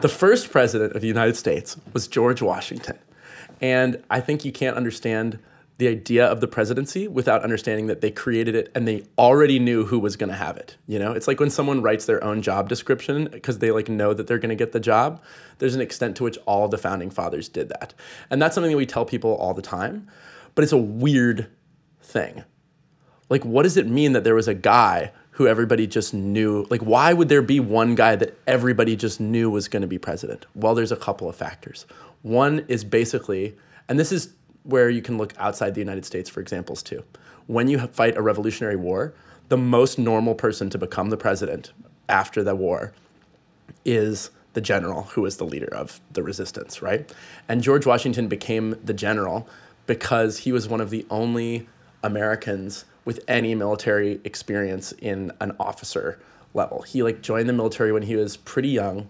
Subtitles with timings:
[0.00, 2.98] The first president of the United States was George Washington.
[3.60, 5.38] And I think you can't understand
[5.76, 9.84] the idea of the presidency without understanding that they created it and they already knew
[9.84, 11.12] who was going to have it you know?
[11.12, 14.38] It's like when someone writes their own job description because they like know that they're
[14.38, 15.22] going to get the job
[15.58, 17.94] there's an extent to which all the founding fathers did that.
[18.28, 20.08] And that's something that we tell people all the time
[20.54, 21.46] but it's a weird
[22.02, 22.44] thing.
[23.30, 26.82] Like what does it mean that there was a guy who everybody just knew like
[26.82, 30.44] why would there be one guy that everybody just knew was going to be president
[30.54, 31.86] well there's a couple of factors
[32.22, 33.56] one is basically
[33.88, 37.02] and this is where you can look outside the United States for examples too.
[37.46, 39.12] When you fight a revolutionary war,
[39.48, 41.72] the most normal person to become the president
[42.08, 42.92] after the war
[43.84, 47.12] is the general who is the leader of the resistance, right?
[47.48, 49.48] And George Washington became the general
[49.86, 51.68] because he was one of the only
[52.02, 56.18] Americans with any military experience in an officer
[56.54, 56.82] level.
[56.82, 59.08] He like joined the military when he was pretty young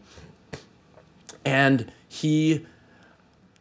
[1.45, 2.67] and he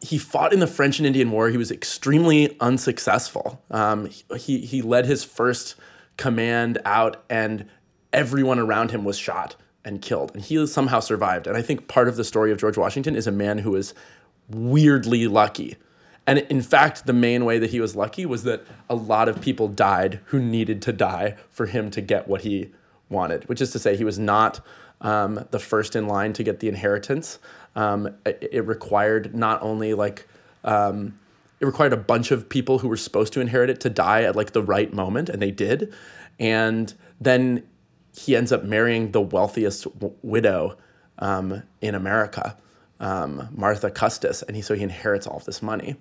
[0.02, 1.50] he fought in the French and Indian War.
[1.50, 3.62] He was extremely unsuccessful.
[3.70, 4.08] Um,
[4.38, 5.74] he, he led his first
[6.16, 7.66] command out, and
[8.10, 10.30] everyone around him was shot and killed.
[10.32, 11.46] And he somehow survived.
[11.46, 13.92] And I think part of the story of George Washington is a man who is
[14.48, 15.76] weirdly lucky.
[16.26, 19.40] And in fact, the main way that he was lucky was that a lot of
[19.40, 22.70] people died who needed to die for him to get what he
[23.08, 24.60] wanted, which is to say, he was not
[25.00, 27.38] um, the first in line to get the inheritance.
[27.74, 30.26] Um, it, it, required not only like
[30.64, 31.18] um,
[31.60, 34.34] it required a bunch of people who were supposed to inherit it to die at
[34.34, 35.92] like the right moment, and they did.
[36.38, 37.62] And then
[38.16, 40.76] he ends up marrying the wealthiest w- widow
[41.18, 42.56] um, in America,
[43.00, 45.96] um, Martha Custis, and he so he inherits all of this money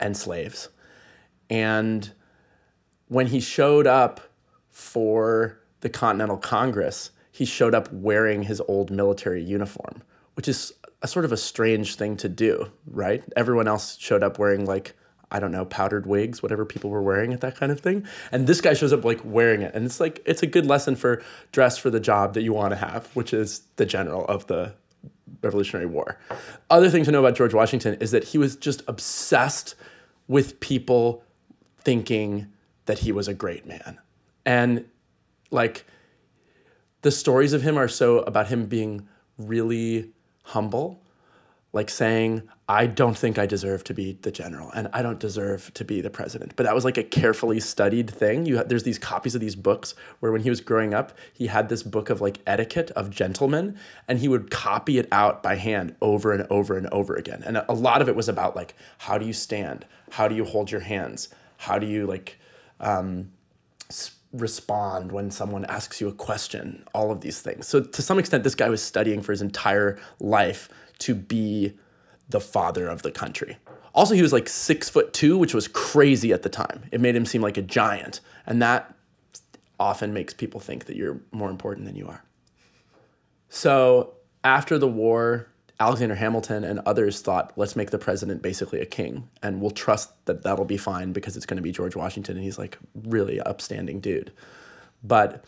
[0.00, 0.68] and slaves.
[1.48, 2.10] And
[3.08, 4.20] when he showed up
[4.70, 10.02] for the Continental Congress, he showed up wearing his old military uniform,
[10.34, 13.22] which is a sort of a strange thing to do, right?
[13.36, 14.94] Everyone else showed up wearing like
[15.30, 18.06] I don't know, powdered wigs, whatever people were wearing at that kind of thing.
[18.30, 19.74] And this guy shows up like wearing it.
[19.74, 21.20] And it's like, it's a good lesson for
[21.50, 24.74] dress for the job that you want to have, which is the general of the
[25.42, 26.18] Revolutionary War.
[26.70, 29.74] Other thing to know about George Washington is that he was just obsessed
[30.28, 31.22] with people
[31.80, 32.48] thinking
[32.86, 33.98] that he was a great man.
[34.44, 34.86] And
[35.50, 35.84] like,
[37.02, 39.06] the stories of him are so about him being
[39.38, 40.10] really
[40.42, 41.02] humble,
[41.76, 45.72] like saying, I don't think I deserve to be the general and I don't deserve
[45.74, 46.54] to be the president.
[46.56, 48.46] But that was like a carefully studied thing.
[48.46, 51.68] You there's these copies of these books where when he was growing up, he had
[51.68, 53.78] this book of like etiquette of gentlemen
[54.08, 57.42] and he would copy it out by hand over and over and over again.
[57.44, 59.84] And a lot of it was about like how do you stand?
[60.12, 61.28] How do you hold your hands?
[61.58, 62.38] How do you like
[62.80, 63.32] um,
[64.32, 67.66] respond when someone asks you a question, all of these things.
[67.66, 70.68] So, to some extent, this guy was studying for his entire life
[71.00, 71.74] to be
[72.28, 73.58] the father of the country.
[73.94, 76.84] Also, he was like six foot two, which was crazy at the time.
[76.92, 78.20] It made him seem like a giant.
[78.44, 78.94] And that
[79.78, 82.22] often makes people think that you're more important than you are.
[83.48, 84.14] So,
[84.44, 85.48] after the war,
[85.78, 90.10] Alexander Hamilton and others thought, let's make the president basically a king, and we'll trust
[90.24, 93.40] that that'll be fine because it's going to be George Washington, and he's like really
[93.40, 94.32] upstanding dude.
[95.04, 95.44] But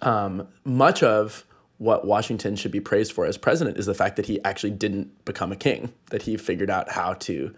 [0.00, 1.44] um, much of
[1.78, 5.24] what Washington should be praised for as president is the fact that he actually didn't
[5.24, 7.54] become a king, that he figured out how to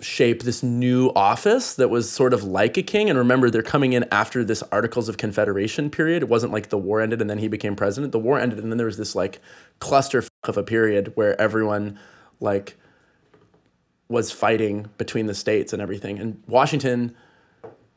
[0.00, 3.10] shape this new office that was sort of like a king.
[3.10, 6.22] And remember, they're coming in after this Articles of Confederation period.
[6.22, 8.12] It wasn't like the war ended and then he became president.
[8.12, 9.40] The war ended and then there was this like
[9.80, 11.98] cluster of a period where everyone
[12.38, 12.76] like
[14.08, 16.18] was fighting between the states and everything.
[16.18, 17.14] And Washington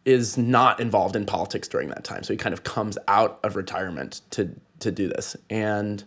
[0.04, 2.24] is not involved in politics during that time.
[2.24, 5.36] So he kind of comes out of retirement to to do this.
[5.52, 6.04] And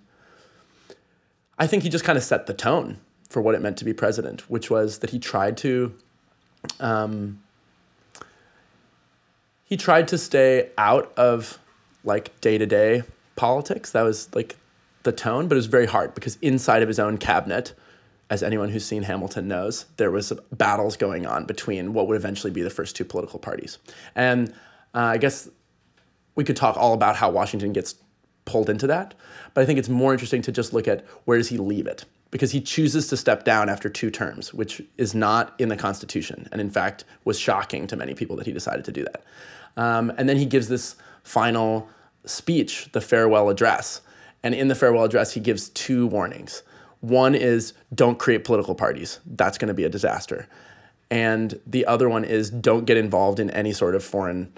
[1.56, 2.98] I think he just kind of set the tone
[3.34, 5.92] for what it meant to be president, which was that he tried to
[6.78, 7.42] um,
[9.64, 11.58] he tried to stay out of
[12.04, 13.02] like day to day
[13.34, 13.90] politics.
[13.90, 14.56] That was like
[15.02, 17.74] the tone, but it was very hard because inside of his own cabinet,
[18.30, 22.52] as anyone who's seen Hamilton knows, there was battles going on between what would eventually
[22.52, 23.78] be the first two political parties.
[24.14, 24.50] And
[24.94, 25.48] uh, I guess
[26.36, 27.96] we could talk all about how Washington gets
[28.44, 29.14] pulled into that,
[29.54, 32.04] but I think it's more interesting to just look at where does he leave it
[32.34, 36.48] because he chooses to step down after two terms, which is not in the Constitution,
[36.50, 39.22] and in fact was shocking to many people that he decided to do that.
[39.76, 41.88] Um, and then he gives this final
[42.24, 44.00] speech, the farewell address.
[44.42, 46.64] And in the farewell address, he gives two warnings.
[47.02, 50.48] One is don't create political parties, that's going to be a disaster.
[51.12, 54.52] And the other one is don't get involved in any sort of foreign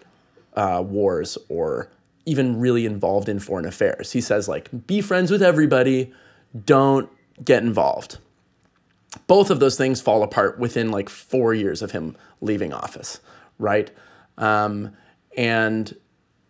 [0.55, 1.91] uh, wars or
[2.25, 4.13] even really involved in foreign affairs.
[4.13, 6.15] He says, like, be friends with everybody,
[6.65, 7.11] don't
[7.45, 8.19] get involved.
[9.27, 13.21] Both of those things fall apart within like four years of him leaving office,
[13.59, 13.91] right?
[14.39, 14.93] Um,
[15.37, 15.97] and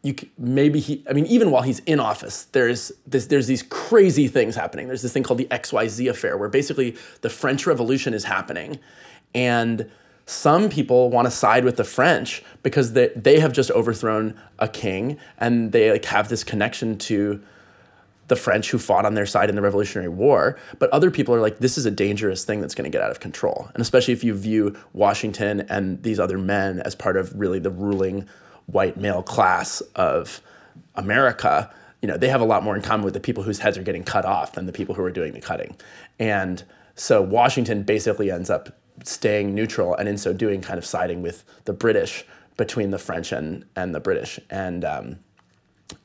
[0.03, 4.29] you maybe he I mean even while he's in office there's this there's these crazy
[4.29, 4.87] things happening.
[4.87, 8.79] There's this thing called the XYZ affair where basically the French Revolution is happening
[9.35, 9.91] and
[10.27, 14.69] some people want to side with the French because they, they have just overthrown a
[14.69, 17.43] king and they like have this connection to
[18.29, 20.59] the French who fought on their side in the Revolutionary War.
[20.79, 23.11] But other people are like, this is a dangerous thing that's going to get out
[23.11, 23.71] of control.
[23.75, 27.71] And especially if you view Washington and these other men as part of really the
[27.71, 28.29] ruling
[28.67, 30.41] white male class of
[30.97, 33.79] America, you know, they have a lot more in common with the people whose heads
[33.79, 35.77] are getting cut off than the people who are doing the cutting.
[36.19, 36.65] And
[36.95, 41.45] so Washington basically ends up staying neutral and in so doing kind of siding with
[41.65, 42.25] the British
[42.57, 44.41] between the French and, and the British.
[44.51, 45.19] And, um,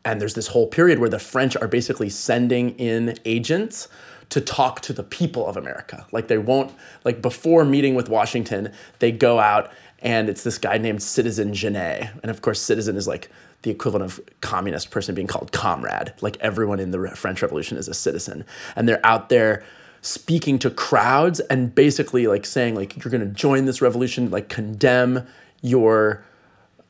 [0.04, 3.88] and there's this whole period where the French are basically sending in agents
[4.30, 6.06] to talk to the people of America.
[6.12, 6.72] Like they won't,
[7.04, 12.10] like before meeting with Washington, they go out and it's this guy named Citizen Genet.
[12.24, 13.30] And of course, Citizen is like
[13.64, 16.14] the equivalent of communist person being called comrade.
[16.22, 18.46] Like everyone in the French Revolution is a citizen.
[18.76, 19.64] And they're out there
[20.02, 24.50] speaking to crowds and basically like saying like you're going to join this revolution, like
[24.50, 25.28] condemn
[25.62, 26.24] your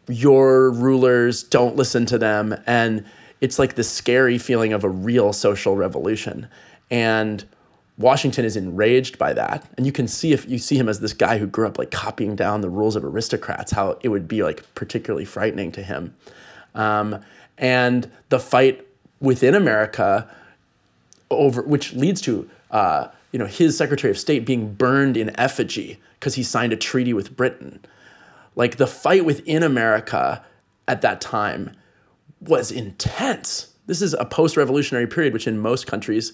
[0.08, 2.56] your rulers, don't listen to them.
[2.66, 3.06] And
[3.40, 6.48] it's like the scary feeling of a real social revolution.
[6.90, 7.46] And
[7.98, 9.66] Washington is enraged by that.
[9.78, 11.92] And you can see if you see him as this guy who grew up like
[11.92, 16.16] copying down the rules of aristocrats, how it would be like particularly frightening to him.
[16.76, 17.24] Um,
[17.58, 18.86] and the fight
[19.20, 20.30] within America
[21.30, 26.00] over which leads to uh, you know his Secretary of State being burned in effigy
[26.20, 27.80] because he signed a treaty with Britain.
[28.56, 30.44] Like the fight within America
[30.88, 31.76] at that time
[32.40, 33.74] was intense.
[33.86, 36.34] This is a post-revolutionary period, which in most countries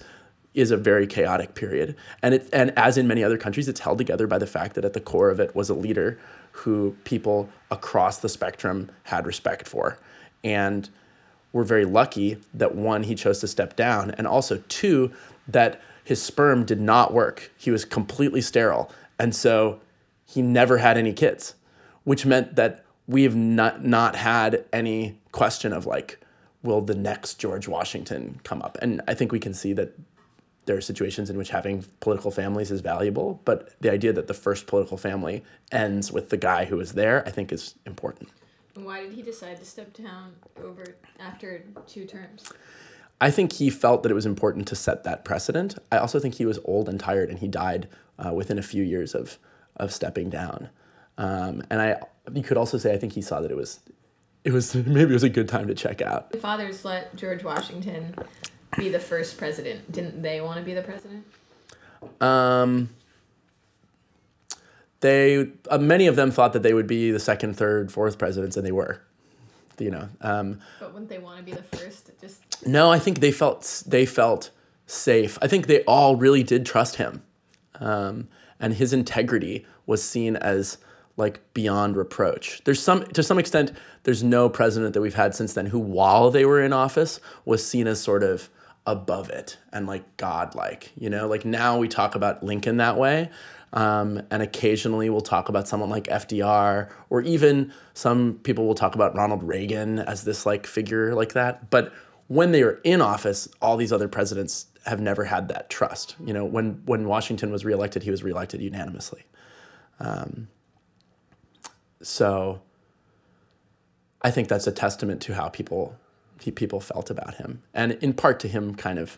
[0.54, 1.96] is a very chaotic period.
[2.24, 4.86] And it and as in many other countries, it's held together by the fact that
[4.86, 6.18] at the core of it was a leader
[6.52, 10.00] who people across the spectrum had respect for.
[10.44, 10.90] And
[11.54, 15.12] we're very lucky that one, he chose to step down, and also two,
[15.48, 17.52] that his sperm did not work.
[17.58, 18.92] He was completely sterile.
[19.19, 19.80] And so
[20.25, 21.56] he never had any kids,
[22.07, 26.21] which meant that we have not, not had any question of like,
[26.63, 28.77] will the next George Washington come up?
[28.81, 29.94] And I think we can see that
[30.68, 34.33] there are situations in which having political families is valuable, but the idea that the
[34.33, 38.30] first political family ends with the guy who was there, I think, is important.
[38.75, 40.31] Why did he decide to step down
[40.63, 42.54] over after two terms?
[43.19, 45.77] I think he felt that it was important to set that precedent.
[45.92, 48.83] I also think he was old and tired, and he died uh, within a few
[48.83, 49.38] years of
[49.75, 50.69] of stepping down.
[51.18, 52.02] Um, and I,
[52.34, 53.80] you could also say, I think he saw that it was,
[54.44, 56.31] it was maybe it was a good time to check out.
[56.31, 58.16] The fathers let George Washington
[58.78, 59.92] be the first president.
[59.92, 61.25] Didn't they want to be the president?
[62.22, 62.90] Um,
[65.00, 68.58] they uh, many of them thought that they would be the second, third, fourth presidents,
[68.58, 69.02] and they were.
[69.80, 70.10] You know.
[70.22, 72.10] Um, but wouldn't they want to be the first?
[72.19, 74.50] Just no, I think they felt they felt
[74.88, 75.38] safe.
[75.42, 77.22] I think they all really did trust him,
[77.80, 78.28] um,
[78.60, 80.80] and his integrity was seen as
[81.18, 82.62] like beyond reproach.
[82.64, 83.74] There's some to some extent.
[84.04, 87.68] There's no president that we've had since then who, while they were in office, was
[87.68, 88.50] seen as sort of
[88.86, 90.94] above it and like godlike.
[90.96, 93.30] You know, like now we talk about Lincoln that way.
[93.74, 98.95] Um, and occasionally we'll talk about someone like FDR, or even some people will talk
[98.95, 101.69] about Ronald Reagan as this like figure like that.
[101.69, 101.94] But
[102.28, 106.16] when they are in office, all these other presidents have never had that trust.
[106.26, 109.26] You know, when when Washington was reelected, he was reelected unanimously.
[110.00, 110.47] Um,
[112.01, 112.61] so
[114.21, 115.95] I think that's a testament to how people
[116.56, 119.18] people felt about him, and in part to him kind of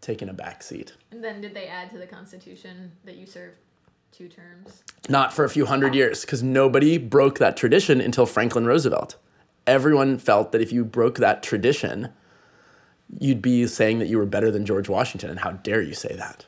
[0.00, 0.92] taking a back seat.
[1.10, 3.56] And then did they add to the Constitution that you served
[4.12, 4.82] two terms?
[5.08, 9.16] Not for a few hundred years, because nobody broke that tradition until Franklin Roosevelt.
[9.66, 12.10] Everyone felt that if you broke that tradition,
[13.18, 16.14] you'd be saying that you were better than George Washington, and how dare you say
[16.16, 16.46] that?